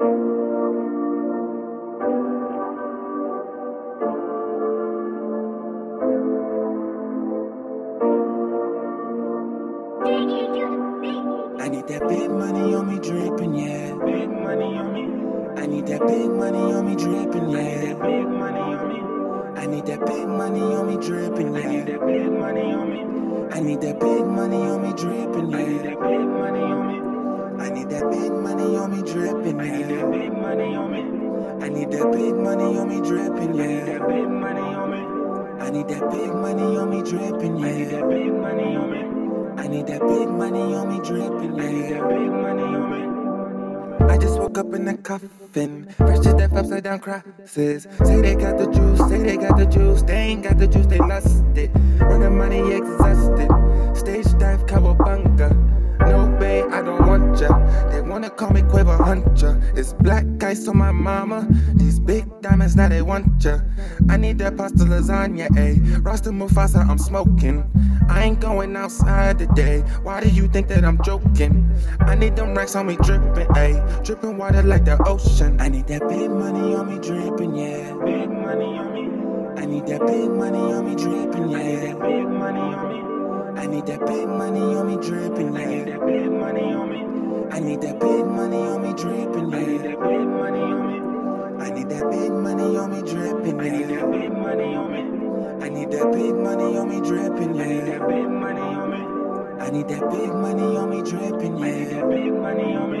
I 0.00 0.04
need 11.68 11.88
that 11.88 12.06
big 12.08 12.30
money 12.30 12.74
on 12.74 12.86
me 12.86 13.00
dripping, 13.00 13.54
yeah. 13.54 13.94
Big 14.04 14.30
money 14.30 14.78
on 14.78 14.92
me. 14.92 15.60
I 15.60 15.66
need 15.66 15.86
that 15.88 16.06
big 16.06 16.30
money 16.30 16.58
on 16.58 16.86
me 16.86 16.94
dripping, 16.94 17.50
yeah. 17.50 17.94
Big 17.94 18.28
money 18.28 18.60
on 18.60 18.88
me. 18.88 19.60
I 19.60 19.66
need 19.66 19.86
that 19.86 20.06
big 20.06 20.28
money 20.28 20.60
on 20.60 20.86
me 20.86 20.96
dripping, 21.04 21.54
yeah. 21.56 21.84
Big 21.84 22.30
money 22.30 22.72
on 22.72 22.88
me. 22.92 23.48
I 23.50 23.60
need 23.60 23.80
that 23.80 23.98
big 23.98 24.24
money 24.24 24.62
on 24.62 24.80
me 24.82 24.92
dripping, 24.92 25.50
yeah. 25.50 25.82
Big 25.82 25.98
money 25.98 26.62
on 26.62 26.86
me. 26.86 26.98
I 27.64 27.70
need 27.70 27.90
that 27.90 28.08
big 28.08 28.32
money 28.32 28.76
on 28.76 28.90
me 28.92 29.02
dripping, 29.02 29.17
that 31.98 32.12
big 32.12 32.34
money 32.36 32.78
on 32.78 32.88
me 32.88 33.00
dripping, 33.00 33.54
yeah. 33.54 33.64
I 33.64 33.70
need 33.70 33.88
that 33.88 34.08
big 34.08 34.28
money 34.28 34.60
on 34.60 34.90
me. 34.90 35.64
I 35.64 35.70
need 35.70 35.88
that 35.88 36.10
big 36.10 36.32
money 36.32 36.76
on 36.76 36.90
me 36.90 37.02
dripping, 37.02 37.58
yeah. 37.58 37.66
I 37.66 37.72
need 37.76 37.88
that 37.90 38.08
big 38.08 38.32
money 38.32 38.76
on 38.76 38.90
me. 38.90 39.62
I 39.62 39.66
need 39.66 39.86
that 39.88 40.00
big 40.00 40.28
money 40.28 40.74
on 40.74 40.88
me 40.88 41.00
dripping, 41.00 41.56
yeah. 41.56 41.64
I 41.64 41.72
need 41.72 41.90
that 41.90 42.08
big 42.08 42.30
money 42.30 42.62
on 42.62 43.98
me. 43.98 44.14
I 44.14 44.16
just 44.16 44.38
woke 44.38 44.58
up 44.58 44.72
in 44.74 44.86
a 44.86 44.96
coffin, 44.96 45.88
fresh 45.96 46.20
to 46.20 46.34
death, 46.34 46.56
upside 46.56 46.84
down 46.84 47.00
crosses. 47.00 47.86
Say 48.04 48.20
they 48.20 48.36
got 48.36 48.58
the 48.58 48.66
juice, 48.66 49.08
say 49.08 49.18
they 49.18 49.36
got 49.36 49.58
the 49.58 49.66
juice, 49.66 50.02
they 50.02 50.14
ain't 50.14 50.44
got 50.44 50.58
the 50.58 50.68
juice, 50.68 50.86
they 50.86 50.98
lost 50.98 51.44
it. 51.56 51.70
Run 51.98 52.20
the 52.20 52.30
money 52.30 52.72
exhausted, 52.72 53.48
stage 53.96 54.38
dive, 54.38 54.64
cowabunga. 54.66 55.77
Wanna 58.18 58.30
call 58.30 58.50
me 58.50 58.62
Quavo 58.62 58.98
Hunter. 58.98 59.60
It's 59.76 59.92
black 59.92 60.24
ice 60.42 60.66
on 60.66 60.78
my 60.78 60.90
mama. 60.90 61.46
These 61.74 62.00
big 62.00 62.24
diamonds, 62.40 62.74
now 62.74 62.88
they 62.88 63.00
want 63.00 63.44
ya. 63.44 63.60
I 64.08 64.16
need 64.16 64.38
that 64.38 64.56
pasta 64.56 64.84
lasagna, 64.84 65.46
ayy. 65.50 66.04
Rasta 66.04 66.30
Mufasa, 66.30 66.84
I'm 66.84 66.98
smoking. 66.98 67.62
I 68.08 68.24
ain't 68.24 68.40
going 68.40 68.74
outside 68.74 69.38
today. 69.38 69.82
Why 70.02 70.20
do 70.20 70.30
you 70.30 70.48
think 70.48 70.66
that 70.66 70.84
I'm 70.84 71.00
joking? 71.04 71.70
I 72.00 72.16
need 72.16 72.34
them 72.34 72.56
racks 72.56 72.74
on 72.74 72.88
me 72.88 72.96
dripping, 72.96 73.46
ayy. 73.54 74.04
Dripping 74.04 74.36
water 74.36 74.64
like 74.64 74.84
the 74.84 75.00
ocean. 75.06 75.60
I 75.60 75.68
need 75.68 75.86
that 75.86 76.08
big 76.08 76.28
money 76.28 76.74
on 76.74 76.88
me 76.88 76.98
dripping, 76.98 77.54
yeah. 77.54 77.94
Big 78.04 78.28
money 78.28 78.78
on 78.78 78.94
me. 78.94 79.62
I 79.62 79.64
need 79.64 79.86
that 79.86 80.04
big 80.04 80.28
money 80.28 80.58
on 80.58 80.84
me 80.86 80.96
dripping, 80.96 81.50
yeah. 81.50 81.58
I 81.58 81.62
need 81.62 81.86
that 81.86 82.00
big 82.00 82.26
money 82.26 82.60
on 82.74 83.54
me. 83.54 83.60
I 83.62 83.66
need 83.66 83.86
that 83.86 84.06
big 84.06 84.26
money 84.26 84.74
on 84.74 84.86
me 84.88 84.96
dripping, 85.06 85.54
yeah. 85.54 85.60
I 85.60 85.66
need 85.66 85.86
that 85.86 86.04
big 86.04 86.32
money 86.32 86.72
on 86.74 86.90
me. 86.90 87.07
I 87.50 87.60
need 87.60 87.80
that 87.80 87.98
big 87.98 88.26
money 88.26 88.56
on 88.58 88.82
me 88.82 88.92
dripping, 88.94 89.50
yeah. 89.50 89.58
I 89.58 89.70
need 89.70 89.80
that 89.80 90.00
big 90.00 90.28
money 90.28 90.62
on 90.62 90.86
me. 90.86 91.64
I 91.64 91.70
need 91.70 91.88
that 91.88 92.10
big 92.10 92.32
money 92.32 92.76
on 92.76 92.90
me 92.90 93.00
dripping, 93.02 93.58
yeah. 93.58 93.64
I 93.64 93.70
need 93.70 93.88
that 93.88 94.10
big 94.12 94.32
money 94.32 94.74
on 94.76 94.92
me. 94.92 95.00
I 95.64 95.68
need 95.70 95.90
that 95.90 96.12
big 96.12 96.34
money 96.34 96.76
on 96.78 96.88
me 96.88 97.00
dripping, 97.00 97.54
yeah. 97.56 97.64
I 97.64 97.70
need 97.70 97.86
that 97.86 98.08
big 98.08 98.28
money 98.28 98.60
on 98.60 98.90
me. 98.90 98.98
I 99.60 99.70
need 99.70 99.88
that 99.88 100.10
big 100.10 100.32
money 100.34 100.76
on 100.76 100.90
me 100.90 101.02
dripping, 101.02 101.58
yeah. 101.58 101.64
I 101.64 101.68
need 101.68 101.88
that 101.88 102.08
big 102.08 102.32
money 102.32 102.76
on 102.76 102.90
me. 102.92 103.00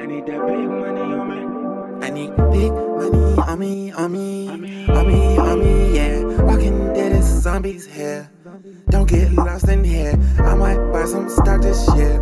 I 0.00 0.06
need 0.06 0.26
that 0.26 0.40
big 0.46 0.68
money 0.68 1.00
on 1.00 1.28
me. 1.30 1.40
I 2.06 2.10
need 2.10 2.36
big 2.52 2.72
money 2.72 3.42
on 3.42 3.58
me, 3.58 3.92
on 3.92 4.12
me, 4.12 4.48
on 4.88 5.06
me, 5.06 5.38
on 5.38 5.58
me, 5.60 5.94
yeah. 5.96 6.42
Walking 6.42 6.92
dead 6.92 7.12
as 7.12 7.24
zombies 7.42 7.86
here. 7.86 8.28
Don't 8.90 9.08
get 9.08 9.32
lost 9.32 9.68
in 9.68 9.84
here. 9.84 10.12
I 10.38 10.54
might 10.54 10.78
buy 10.92 11.04
some 11.04 11.28
stock 11.28 11.62
this 11.62 11.86
year. 11.96 12.20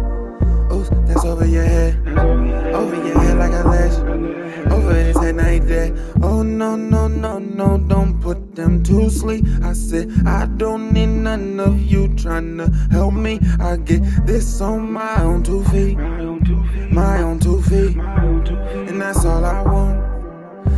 Ooh, 0.72 0.84
that's 1.06 1.24
over 1.24 1.46
your 1.46 1.64
head. 1.64 1.96
Over 2.08 2.96
your 2.96 3.18
head 3.18 3.38
like 3.38 3.52
a 3.52 3.68
ledge. 3.68 4.72
Over 4.72 4.94
his 4.94 5.16
head, 5.16 5.36
now 5.36 5.44
he 5.44 5.60
dead. 5.60 5.98
Oh 6.22 6.42
no, 6.42 6.74
no, 6.74 7.06
no, 7.06 7.38
no, 7.38 7.78
don't 7.78 8.20
put 8.20 8.54
them 8.56 8.82
to 8.84 9.10
sleep. 9.10 9.44
I 9.62 9.72
said, 9.74 10.10
I 10.26 10.46
don't 10.46 10.92
need 10.92 11.06
none 11.06 11.60
of 11.60 11.80
you 11.80 12.08
trying 12.16 12.56
to 12.58 12.70
help 12.90 13.14
me. 13.14 13.40
I 13.60 13.76
get 13.76 14.02
this 14.26 14.60
on 14.60 14.92
my 14.92 15.22
own 15.22 15.42
two 15.42 15.62
feet. 15.64 15.96
My 15.96 17.22
own 17.22 17.38
two 17.38 17.62
feet. 17.62 17.96
And 17.96 19.00
that's 19.00 19.24
all 19.24 19.44
I 19.44 19.62
want. 19.62 19.98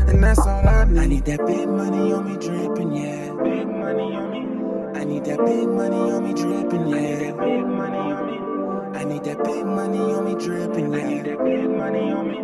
And 0.09 0.23
that's 0.23 0.41
all 0.41 0.67
I 0.69 0.85
need. 0.85 0.99
I 0.99 1.07
need 1.07 1.25
that 1.27 1.47
big 1.47 1.69
money 1.69 2.13
on 2.13 2.25
me 2.25 2.37
dripping, 2.39 2.93
yeah. 2.93 3.16
That 5.27 5.45
big 5.45 5.69
money 5.69 5.97
on 5.97 6.23
me 6.23 6.33
dripping, 6.35 6.87
yeah. 6.89 6.97
I 6.97 7.05
need 7.05 7.25
that 7.25 7.39
big 7.39 7.67
money 7.67 7.99
on 8.13 8.27
me. 8.27 8.99
I 8.99 9.05
need 9.05 9.25
that 9.25 9.45
big 9.45 9.67
money 9.67 9.99
on 9.99 10.25
me 10.25 10.35
dripping, 10.35 10.93
yeah. 10.93 10.99
I 10.99 11.09
need 11.09 11.25
that 11.25 11.45
big 11.45 11.69
money 11.69 12.13
on 12.13 12.29
me. 12.29 12.39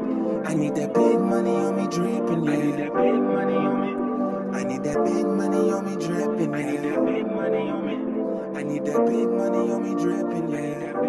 I 0.45 0.55
need 0.55 0.75
that 0.75 0.95
big 0.95 1.21
money 1.21 1.57
on 1.57 1.77
me 1.77 1.87
dripping, 1.87 2.45
yeah. 2.45 2.53
I 2.53 2.65
need 2.65 2.75
that 2.75 2.95
big 2.95 3.23
money 3.23 3.57
on 3.57 3.81
me. 3.81 4.59
I 4.59 4.65
need 4.65 4.83
that 4.85 5.05
big 5.05 5.27
money 5.27 5.71
on 5.71 5.85
me 5.85 5.95
dripping, 5.97 6.53
yeah. 6.53 6.59
I 6.59 6.65
need 6.65 6.83
that 6.83 7.07
big 7.07 7.27
money 7.31 7.71
on 7.71 7.87
me. 7.87 8.59
I 8.59 8.63
need 8.65 8.85
that 8.85 9.07
big 9.07 9.29
money 9.31 9.73
on 9.73 9.83
me 9.83 9.95
dripping, 10.03 10.51
yeah. 10.51 11.02